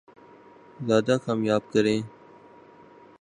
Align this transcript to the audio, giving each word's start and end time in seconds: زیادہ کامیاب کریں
زیادہ 0.79 1.15
کامیاب 1.25 1.63
کریں 1.73 1.99